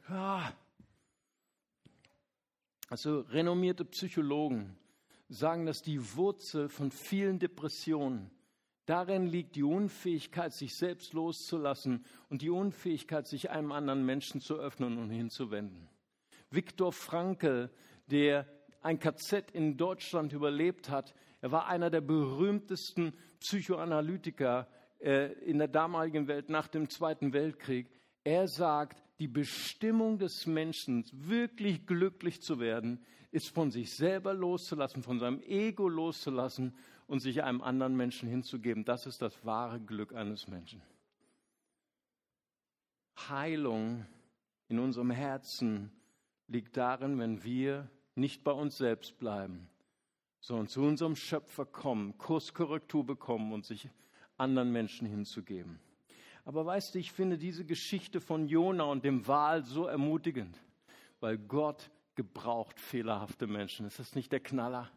[0.10, 0.52] Ja.
[2.90, 4.76] Also renommierte Psychologen
[5.28, 8.32] sagen, dass die Wurzel von vielen Depressionen
[8.88, 14.56] darin liegt, die Unfähigkeit, sich selbst loszulassen und die Unfähigkeit, sich einem anderen Menschen zu
[14.56, 15.88] öffnen und hinzuwenden.
[16.50, 17.70] Viktor Frankl,
[18.08, 18.48] der
[18.82, 21.14] ein KZ in Deutschland überlebt hat.
[21.42, 24.68] Er war einer der berühmtesten Psychoanalytiker
[25.00, 27.90] äh, in der damaligen Welt nach dem Zweiten Weltkrieg.
[28.24, 35.04] Er sagt, die Bestimmung des Menschen, wirklich glücklich zu werden, ist von sich selber loszulassen,
[35.04, 36.76] von seinem Ego loszulassen
[37.08, 38.86] und sich einem anderen Menschen hinzugeben.
[38.86, 40.82] Das ist das wahre Glück eines Menschen.
[43.28, 44.06] Heilung
[44.68, 45.92] in unserem Herzen
[46.48, 49.70] liegt darin, wenn wir nicht bei uns selbst bleiben,
[50.40, 53.90] sondern zu unserem Schöpfer kommen, Kurskorrektur bekommen und sich
[54.38, 55.80] anderen Menschen hinzugeben.
[56.46, 60.58] Aber weißt du, ich finde diese Geschichte von Jona und dem Wal so ermutigend,
[61.20, 63.86] weil Gott gebraucht fehlerhafte Menschen.
[63.86, 64.90] Ist das nicht der Knaller?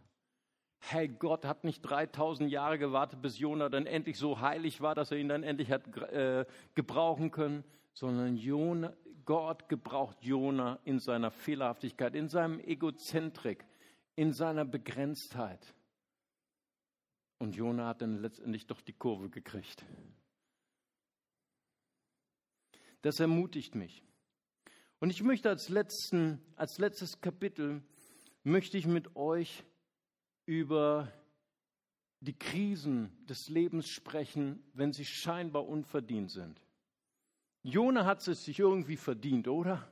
[0.79, 5.12] Hey, Gott hat nicht 3000 Jahre gewartet, bis Jona dann endlich so heilig war, dass
[5.12, 6.44] er ihn dann endlich hat äh,
[6.75, 8.92] gebrauchen können, sondern Jona,
[9.24, 13.64] Gott gebraucht Jona in seiner Fehlerhaftigkeit, in seinem Egozentrik,
[14.16, 15.74] in seiner Begrenztheit.
[17.38, 19.85] Und Jona hat dann letztendlich doch die Kurve gekriegt.
[23.02, 24.02] Das ermutigt mich.
[25.00, 27.82] Und ich möchte als, letzten, als letztes Kapitel,
[28.44, 29.64] möchte ich mit euch
[30.46, 31.12] über
[32.20, 36.62] die Krisen des Lebens sprechen, wenn sie scheinbar unverdient sind.
[37.62, 39.88] Jona hat es sich irgendwie verdient, oder?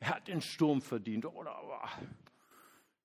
[0.00, 1.56] Er hat den Sturm verdient, oder?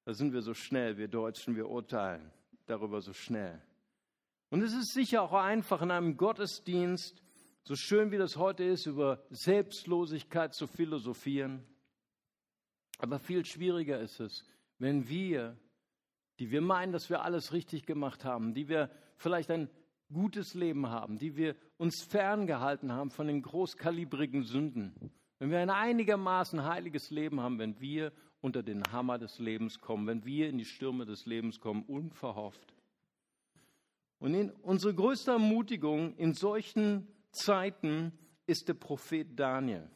[0.06, 2.32] Da sind wir so schnell, wir Deutschen, wir urteilen
[2.66, 3.62] darüber so schnell.
[4.50, 7.22] Und es ist sicher auch einfach in einem Gottesdienst,
[7.64, 11.64] so schön wie das heute ist, über Selbstlosigkeit zu philosophieren.
[12.98, 14.44] Aber viel schwieriger ist es,
[14.80, 15.56] wenn wir,
[16.40, 19.70] die wir meinen, dass wir alles richtig gemacht haben, die wir vielleicht ein
[20.12, 25.70] gutes Leben haben, die wir uns ferngehalten haben von den großkalibrigen Sünden, wenn wir ein
[25.70, 30.58] einigermaßen heiliges Leben haben, wenn wir unter den Hammer des Lebens kommen, wenn wir in
[30.58, 32.74] die Stürme des Lebens kommen, unverhofft.
[34.20, 38.12] Und in, unsere größte Ermutigung in solchen Zeiten
[38.48, 39.90] ist der Prophet Daniel.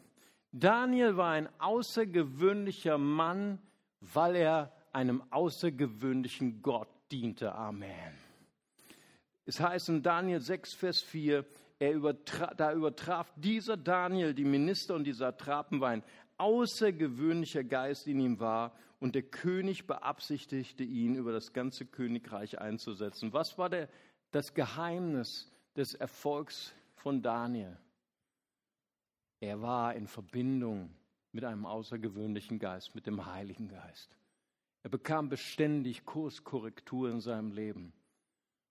[0.51, 3.59] Daniel war ein außergewöhnlicher Mann,
[3.99, 7.53] weil er einem außergewöhnlichen Gott diente.
[7.55, 8.13] Amen.
[9.45, 11.45] Es heißt in Daniel 6, Vers 4,
[11.79, 16.03] übertra da übertraf dieser Daniel die Minister und die Satrapen, war ein
[16.37, 23.33] außergewöhnlicher Geist in ihm war und der König beabsichtigte ihn, über das ganze Königreich einzusetzen.
[23.33, 23.89] Was war der,
[24.31, 27.77] das Geheimnis des Erfolgs von Daniel.
[29.39, 30.93] Er war in Verbindung
[31.31, 34.15] mit einem außergewöhnlichen Geist, mit dem Heiligen Geist.
[34.83, 37.93] Er bekam beständig Kurskorrektur in seinem Leben.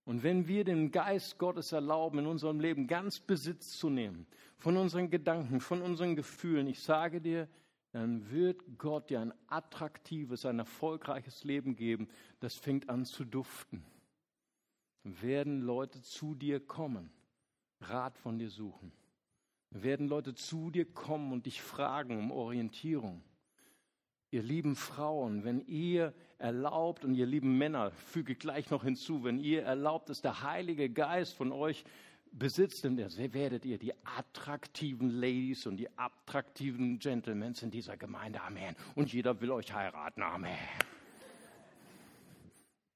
[0.04, 4.26] Und wenn wir dem Geist Gottes erlauben, in unserem Leben ganz Besitz zu nehmen,
[4.58, 7.48] von unseren Gedanken, von unseren Gefühlen, ich sage dir,
[7.92, 12.08] dann wird Gott dir ein attraktives, ein erfolgreiches Leben geben.
[12.40, 13.84] Das fängt an zu duften.
[15.04, 17.10] Dann werden Leute zu dir kommen
[17.82, 18.92] Rat von dir suchen.
[19.70, 23.22] werden Leute zu dir kommen und dich fragen um Orientierung.
[24.32, 29.38] Ihr lieben Frauen, wenn ihr erlaubt, und ihr lieben Männer, füge gleich noch hinzu, wenn
[29.38, 31.84] ihr erlaubt, dass der Heilige Geist von euch
[32.32, 38.40] besitzt, dann werdet ihr die attraktiven Ladies und die attraktiven Gentlemen in dieser Gemeinde.
[38.40, 38.74] Amen.
[38.94, 40.22] Und jeder will euch heiraten.
[40.22, 40.56] Amen.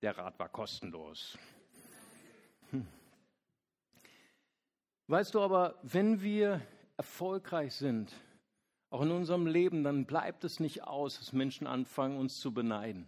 [0.00, 1.36] Der Rat war kostenlos.
[2.70, 2.86] Hm.
[5.06, 6.62] Weißt du aber, wenn wir
[6.96, 8.10] erfolgreich sind,
[8.96, 13.06] auch in unserem Leben, dann bleibt es nicht aus, dass Menschen anfangen, uns zu beneiden.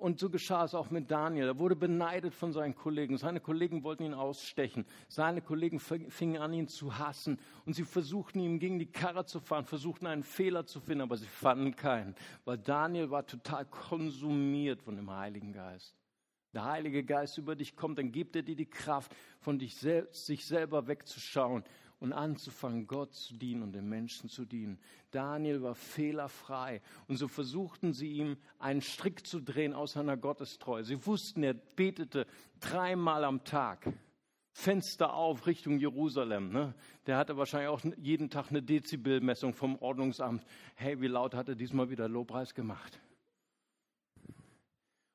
[0.00, 1.46] Und so geschah es auch mit Daniel.
[1.46, 3.16] Er wurde beneidet von seinen Kollegen.
[3.16, 4.84] Seine Kollegen wollten ihn ausstechen.
[5.06, 7.38] Seine Kollegen fingen an, ihn zu hassen.
[7.64, 11.16] Und sie versuchten ihm gegen die Karre zu fahren, versuchten einen Fehler zu finden, aber
[11.16, 12.14] sie fanden keinen.
[12.44, 15.94] Weil Daniel war total konsumiert von dem Heiligen Geist
[16.54, 20.26] der Heilige Geist über dich kommt, dann gibt er dir die Kraft, von dich selbst,
[20.26, 21.62] sich selber wegzuschauen
[22.00, 24.78] und anzufangen, Gott zu dienen und den Menschen zu dienen.
[25.10, 30.84] Daniel war fehlerfrei und so versuchten sie ihm einen Strick zu drehen aus seiner Gottestreue.
[30.84, 32.26] Sie wussten, er betete
[32.60, 33.92] dreimal am Tag.
[34.52, 36.50] Fenster auf Richtung Jerusalem.
[36.50, 36.74] Ne?
[37.06, 40.44] Der hatte wahrscheinlich auch jeden Tag eine Dezibelmessung vom Ordnungsamt.
[40.74, 43.00] Hey, wie laut hat er diesmal wieder Lobpreis gemacht?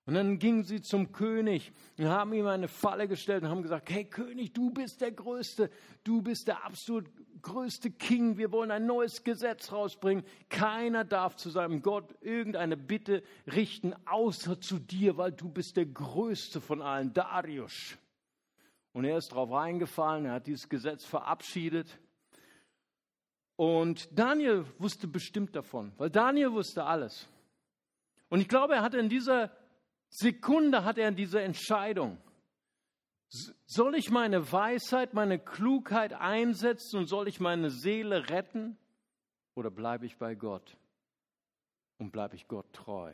[0.05, 3.89] Und dann gingen sie zum König und haben ihm eine Falle gestellt und haben gesagt,
[3.89, 5.69] hey König, du bist der Größte,
[6.03, 7.05] du bist der absolut
[7.41, 10.25] größte King, wir wollen ein neues Gesetz rausbringen.
[10.49, 15.85] Keiner darf zu seinem Gott irgendeine Bitte richten, außer zu dir, weil du bist der
[15.85, 17.97] Größte von allen, Darius.
[18.91, 21.97] Und er ist darauf reingefallen, er hat dieses Gesetz verabschiedet.
[23.55, 27.29] Und Daniel wusste bestimmt davon, weil Daniel wusste alles.
[28.29, 29.51] Und ich glaube, er hatte in dieser
[30.15, 32.17] Sekunde hat er diese Entscheidung.
[33.65, 38.77] Soll ich meine Weisheit, meine Klugheit einsetzen und soll ich meine Seele retten?
[39.55, 40.77] oder bleibe ich bei Gott
[41.97, 43.13] und bleibe ich Gott treu?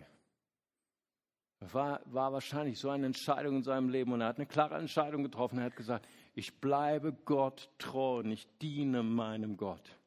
[1.60, 5.24] War, war wahrscheinlich so eine Entscheidung in seinem Leben und er hat eine klare Entscheidung
[5.24, 5.60] getroffen.
[5.60, 9.99] Er hat gesagt, ich bleibe Gott treu und ich diene meinem Gott.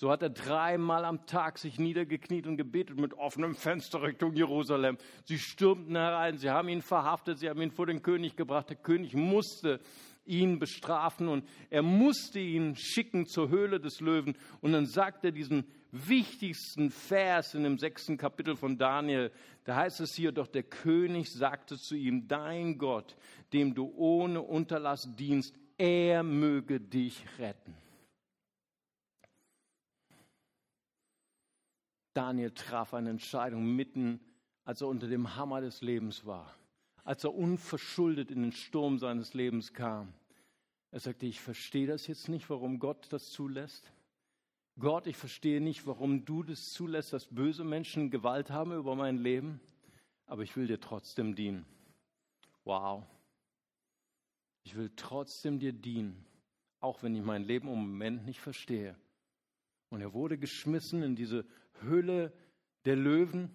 [0.00, 4.96] So hat er dreimal am Tag sich niedergekniet und gebetet mit offenem Fenster Richtung Jerusalem.
[5.26, 8.70] Sie stürmten herein, sie haben ihn verhaftet, sie haben ihn vor den König gebracht.
[8.70, 9.78] Der König musste
[10.24, 14.38] ihn bestrafen und er musste ihn schicken zur Höhle des Löwen.
[14.62, 19.30] Und dann sagt er diesen wichtigsten Vers in dem sechsten Kapitel von Daniel.
[19.64, 23.16] Da heißt es hier, doch der König sagte zu ihm, dein Gott,
[23.52, 27.74] dem du ohne Unterlass dienst, er möge dich retten.
[32.20, 34.20] Daniel traf eine Entscheidung mitten,
[34.64, 36.54] als er unter dem Hammer des Lebens war,
[37.02, 40.12] als er unverschuldet in den Sturm seines Lebens kam.
[40.90, 43.90] Er sagte, ich verstehe das jetzt nicht, warum Gott das zulässt.
[44.78, 49.16] Gott, ich verstehe nicht, warum du das zulässt, dass böse Menschen Gewalt haben über mein
[49.16, 49.58] Leben,
[50.26, 51.64] aber ich will dir trotzdem dienen.
[52.64, 53.02] Wow.
[54.64, 56.22] Ich will trotzdem dir dienen,
[56.80, 58.94] auch wenn ich mein Leben im Moment nicht verstehe.
[59.90, 61.44] Und er wurde geschmissen in diese
[61.80, 62.32] Höhle
[62.84, 63.50] der Löwen.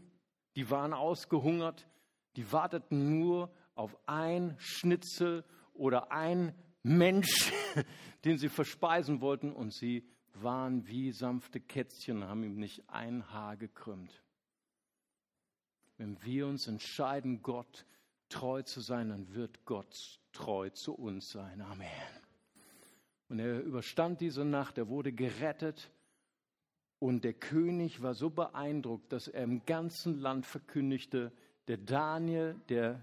[0.55, 1.87] Die waren ausgehungert.
[2.35, 7.51] Die warteten nur auf ein Schnitzel oder ein Mensch,
[8.25, 9.53] den sie verspeisen wollten.
[9.53, 14.21] Und sie waren wie sanfte Kätzchen, haben ihm nicht ein Haar gekrümmt.
[15.97, 17.85] Wenn wir uns entscheiden, Gott
[18.27, 21.61] treu zu sein, dann wird Gott treu zu uns sein.
[21.61, 21.87] Amen.
[23.29, 25.89] Und er überstand diese Nacht, er wurde gerettet
[27.05, 31.31] und der König war so beeindruckt, dass er im ganzen Land verkündigte,
[31.67, 32.99] der Daniel, der,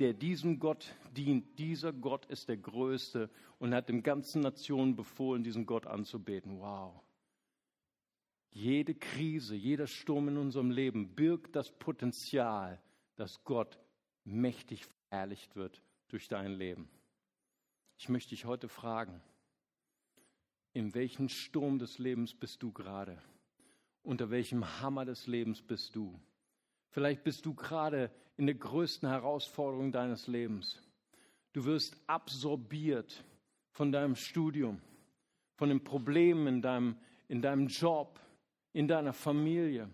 [0.00, 5.44] der diesem Gott dient, dieser Gott ist der Größte und hat dem ganzen Nationen befohlen,
[5.44, 6.58] diesen Gott anzubeten.
[6.58, 7.00] Wow.
[8.50, 12.82] Jede Krise, jeder Sturm in unserem Leben birgt das Potenzial,
[13.14, 13.78] dass Gott
[14.24, 16.90] mächtig verherrlicht wird durch dein Leben.
[17.96, 19.22] Ich möchte dich heute fragen,
[20.72, 23.20] in welchem Sturm des Lebens bist du gerade?
[24.02, 26.18] Unter welchem Hammer des Lebens bist du?
[26.90, 30.82] Vielleicht bist du gerade in der größten Herausforderung deines Lebens.
[31.52, 33.24] Du wirst absorbiert
[33.72, 34.80] von deinem Studium,
[35.56, 36.96] von den Problemen in deinem,
[37.28, 38.20] in deinem Job,
[38.72, 39.90] in deiner Familie.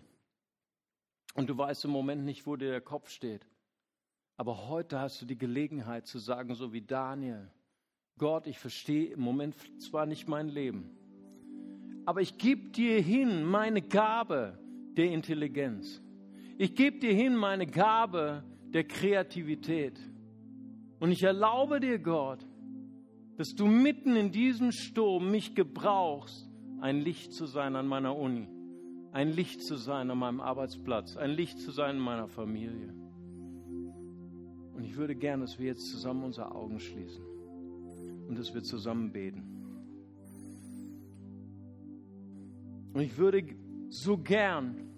[1.33, 3.45] Und du weißt im Moment nicht, wo dir der Kopf steht.
[4.37, 7.51] Aber heute hast du die Gelegenheit zu sagen, so wie Daniel,
[8.17, 10.89] Gott, ich verstehe im Moment zwar nicht mein Leben,
[12.05, 14.57] aber ich gebe dir hin meine Gabe
[14.95, 16.01] der Intelligenz.
[16.57, 19.99] Ich gebe dir hin meine Gabe der Kreativität.
[20.99, 22.39] Und ich erlaube dir, Gott,
[23.37, 26.49] dass du mitten in diesem Sturm mich gebrauchst,
[26.81, 28.47] ein Licht zu sein an meiner Uni,
[29.11, 32.95] ein Licht zu sein an meinem Arbeitsplatz, ein Licht zu sein in meiner Familie.
[34.73, 37.36] Und ich würde gerne, dass wir jetzt zusammen unsere Augen schließen
[38.27, 39.57] und dass wir zusammen beten.
[42.93, 43.43] Und ich würde
[43.89, 44.89] so gern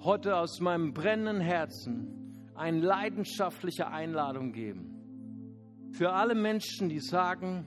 [0.00, 2.16] heute aus meinem brennenden Herzen
[2.54, 5.90] eine leidenschaftliche Einladung geben.
[5.90, 7.66] Für alle Menschen, die sagen,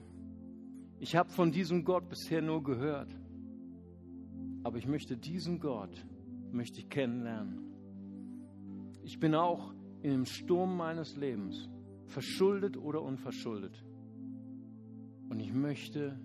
[0.99, 3.15] ich habe von diesem Gott bisher nur gehört,
[4.63, 6.05] aber ich möchte diesen Gott,
[6.51, 7.69] möchte ich kennenlernen.
[9.03, 11.69] Ich bin auch in dem Sturm meines Lebens,
[12.07, 13.83] verschuldet oder unverschuldet.
[15.29, 16.19] Und ich möchte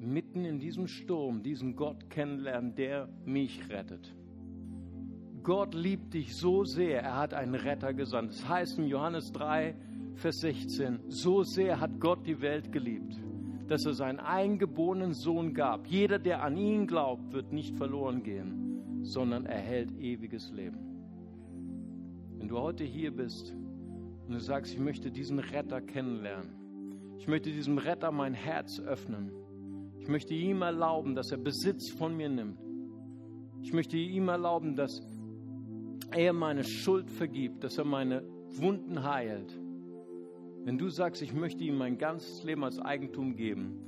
[0.00, 4.14] mitten in diesem Sturm diesen Gott kennenlernen, der mich rettet.
[5.42, 8.32] Gott liebt dich so sehr, er hat einen Retter gesandt.
[8.32, 9.76] Das heißt in Johannes 3,
[10.14, 13.20] Vers 16, so sehr hat Gott die Welt geliebt,
[13.68, 15.86] dass er seinen eingeborenen Sohn gab.
[15.86, 20.78] Jeder, der an ihn glaubt, wird nicht verloren gehen, sondern erhält ewiges Leben.
[22.38, 23.54] Wenn du heute hier bist
[24.26, 26.55] und du sagst, ich möchte diesen Retter kennenlernen,
[27.18, 29.30] ich möchte diesem Retter mein Herz öffnen.
[29.98, 32.58] Ich möchte ihm erlauben, dass er Besitz von mir nimmt.
[33.62, 35.00] Ich möchte ihm erlauben, dass
[36.12, 39.58] er meine Schuld vergibt, dass er meine Wunden heilt.
[40.64, 43.80] Wenn du sagst, ich möchte ihm mein ganzes Leben als Eigentum geben,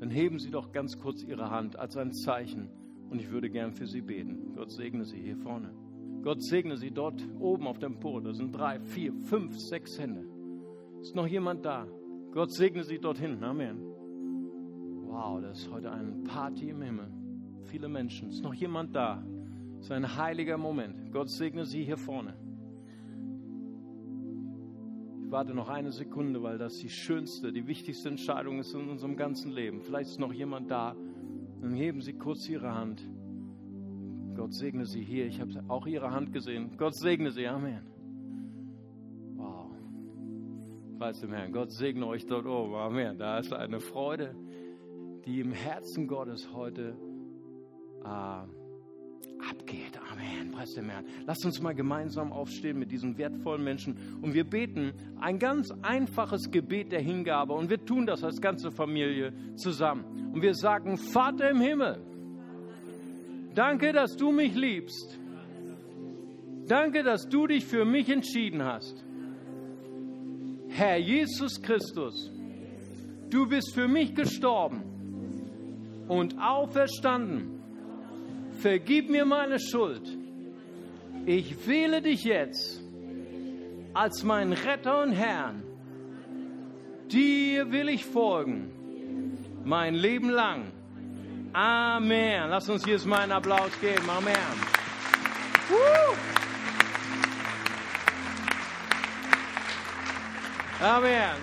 [0.00, 2.68] dann heben Sie doch ganz kurz Ihre Hand als ein Zeichen
[3.10, 4.54] und ich würde gern für Sie beten.
[4.54, 5.72] Gott segne Sie hier vorne.
[6.22, 8.22] Gott segne Sie dort oben auf dem Pol.
[8.22, 10.26] Da sind drei, vier, fünf, sechs Hände.
[11.00, 11.86] Ist noch jemand da?
[12.34, 13.44] Gott segne Sie dort hinten.
[13.44, 13.78] Amen.
[15.06, 17.06] Wow, das ist heute eine Party im Himmel.
[17.62, 18.30] Viele Menschen.
[18.30, 19.24] Ist noch jemand da?
[19.76, 21.12] Das ist ein heiliger Moment.
[21.12, 22.34] Gott segne Sie hier vorne.
[25.24, 29.16] Ich warte noch eine Sekunde, weil das die schönste, die wichtigste Entscheidung ist in unserem
[29.16, 29.80] ganzen Leben.
[29.80, 30.96] Vielleicht ist noch jemand da.
[31.60, 33.00] Dann heben Sie kurz Ihre Hand.
[34.34, 35.26] Gott segne sie hier.
[35.26, 36.76] Ich habe auch ihre Hand gesehen.
[36.76, 37.46] Gott segne sie.
[37.46, 37.93] Amen.
[40.98, 41.52] Preis dem Herrn.
[41.52, 42.74] Gott segne euch dort oben.
[42.74, 43.18] Amen.
[43.18, 44.34] Da ist eine Freude,
[45.26, 46.96] die im Herzen Gottes heute
[48.04, 49.98] äh, abgeht.
[50.12, 50.52] Amen.
[50.52, 51.04] Preis dem Herrn.
[51.26, 56.50] Lasst uns mal gemeinsam aufstehen mit diesen wertvollen Menschen und wir beten ein ganz einfaches
[56.50, 60.32] Gebet der Hingabe und wir tun das als ganze Familie zusammen.
[60.32, 62.00] Und wir sagen, Vater im Himmel,
[63.54, 65.18] danke, dass du mich liebst.
[66.66, 69.03] Danke, dass du dich für mich entschieden hast.
[70.76, 72.32] Herr Jesus Christus,
[73.30, 74.82] du bist für mich gestorben
[76.08, 77.62] und auferstanden
[78.58, 80.02] vergib mir meine Schuld.
[81.26, 82.82] Ich wähle dich jetzt
[83.92, 85.62] als meinen Retter und Herrn.
[87.08, 90.72] Dir will ich folgen, mein Leben lang.
[91.52, 92.50] Amen.
[92.50, 94.10] Lass uns jetzt mal einen Applaus geben.
[94.10, 94.34] Amen.
[95.68, 96.33] Woo!
[100.84, 101.36] Amen.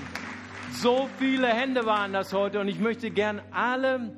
[0.71, 4.15] So viele Hände waren das heute und ich möchte gern alle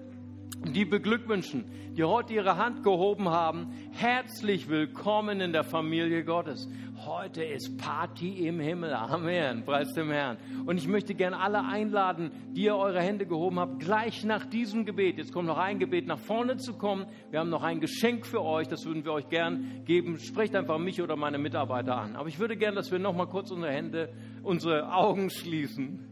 [0.65, 1.63] die beglückwünschen,
[1.95, 3.73] die heute ihre Hand gehoben haben.
[3.93, 6.67] Herzlich willkommen in der Familie Gottes.
[7.05, 8.93] Heute ist Party im Himmel.
[8.93, 9.65] Amen.
[9.65, 10.37] Preis dem Herrn.
[10.65, 14.85] Und ich möchte gerne alle einladen, die ihr eure Hände gehoben habt, gleich nach diesem
[14.85, 17.05] Gebet, jetzt kommt noch ein Gebet, nach vorne zu kommen.
[17.29, 20.17] Wir haben noch ein Geschenk für euch, das würden wir euch gern geben.
[20.17, 22.15] Sprecht einfach mich oder meine Mitarbeiter an.
[22.15, 26.07] Aber ich würde gern, dass wir noch mal kurz unsere Hände, unsere Augen schließen.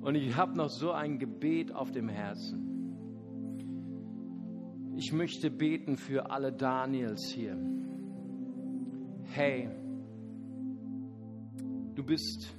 [0.00, 2.70] Und ich habe noch so ein Gebet auf dem Herzen.
[4.96, 7.58] Ich möchte beten für alle Daniels hier.
[9.32, 9.68] Hey,
[12.00, 12.50] du bist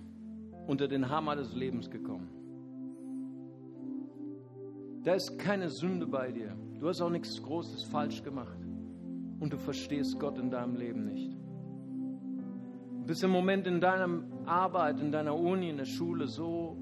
[0.67, 2.29] unter den Hammer des Lebens gekommen.
[5.03, 6.55] Da ist keine Sünde bei dir.
[6.79, 8.59] Du hast auch nichts Großes falsch gemacht.
[9.39, 11.35] Und du verstehst Gott in deinem Leben nicht.
[12.99, 16.77] Du bist im Moment in deiner Arbeit, in deiner Uni, in der Schule so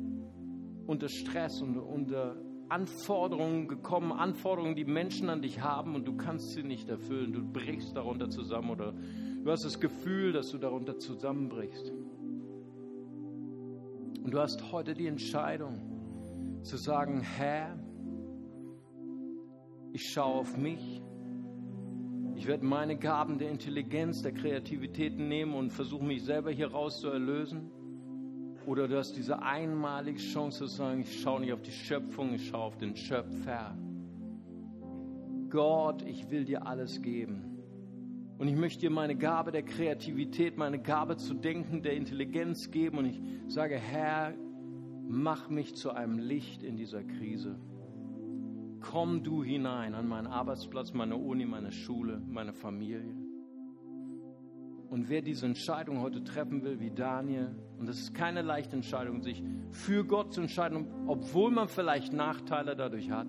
[0.86, 2.36] unter Stress und unter
[2.68, 7.32] Anforderungen gekommen, Anforderungen, die Menschen an dich haben und du kannst sie nicht erfüllen.
[7.32, 8.94] Du brichst darunter zusammen oder
[9.46, 11.94] du hast das Gefühl, dass du darunter zusammenbrichst.
[14.24, 17.78] Und du hast heute die Entscheidung zu sagen, Herr,
[19.92, 21.02] ich schaue auf mich.
[22.36, 27.02] Ich werde meine Gaben der Intelligenz, der Kreativität nehmen und versuche mich selber hier raus
[27.02, 27.72] zu erlösen.
[28.66, 32.48] Oder du hast diese einmalige Chance zu sagen, ich schaue nicht auf die Schöpfung, ich
[32.48, 33.76] schaue auf den Schöpfer.
[35.50, 37.49] Gott, ich will dir alles geben.
[38.40, 43.00] Und ich möchte dir meine Gabe der Kreativität, meine Gabe zu denken, der Intelligenz geben.
[43.00, 44.34] Und ich sage, Herr,
[45.10, 47.60] mach mich zu einem Licht in dieser Krise.
[48.80, 53.14] Komm du hinein an meinen Arbeitsplatz, meine Uni, meine Schule, meine Familie.
[54.90, 59.22] Und wer diese Entscheidung heute treffen will, wie Daniel, und das ist keine leichte Entscheidung,
[59.22, 63.28] sich für Gott zu entscheiden, obwohl man vielleicht Nachteile dadurch hat,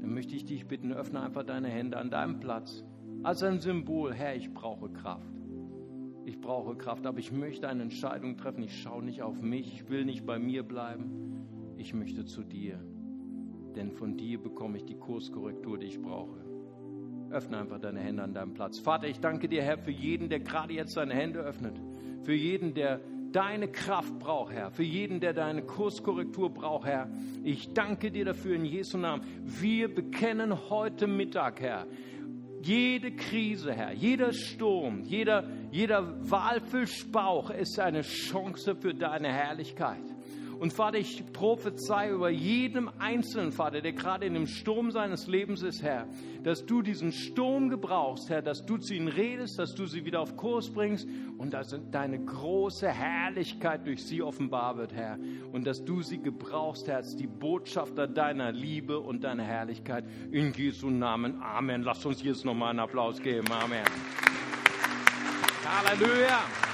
[0.00, 2.82] dann möchte ich dich bitten, öffne einfach deine Hände an deinem Platz
[3.22, 5.32] als ein Symbol, Herr, ich brauche Kraft.
[6.24, 8.62] Ich brauche Kraft, aber ich möchte eine Entscheidung treffen.
[8.62, 11.74] Ich schaue nicht auf mich, ich will nicht bei mir bleiben.
[11.76, 12.78] Ich möchte zu dir,
[13.74, 16.38] denn von dir bekomme ich die Kurskorrektur, die ich brauche.
[17.30, 18.78] Öffne einfach deine Hände an deinem Platz.
[18.78, 21.80] Vater, ich danke dir, Herr, für jeden, der gerade jetzt seine Hände öffnet.
[22.22, 23.00] Für jeden, der
[23.32, 24.70] deine Kraft braucht, Herr.
[24.70, 27.08] Für jeden, der deine Kurskorrektur braucht, Herr.
[27.42, 29.24] Ich danke dir dafür in Jesu Namen.
[29.42, 31.86] Wir bekennen heute Mittag, Herr,
[32.62, 40.11] jede Krise, Herr, jeder Sturm, jeder, jeder Walfischbauch ist eine Chance für deine Herrlichkeit.
[40.62, 45.62] Und Vater, ich prophezei über jedem Einzelnen, Vater, der gerade in dem Sturm seines Lebens
[45.62, 46.06] ist, Herr,
[46.44, 50.20] dass du diesen Sturm gebrauchst, Herr, dass du zu ihnen redest, dass du sie wieder
[50.20, 55.18] auf Kurs bringst und dass deine große Herrlichkeit durch sie offenbar wird, Herr.
[55.50, 60.04] Und dass du sie gebrauchst, Herr, als die Botschafter deiner Liebe und deiner Herrlichkeit.
[60.30, 61.42] In Jesu Namen.
[61.42, 61.82] Amen.
[61.82, 63.50] Lass uns jetzt nochmal einen Applaus geben.
[63.50, 63.82] Amen.
[65.64, 66.71] Halleluja.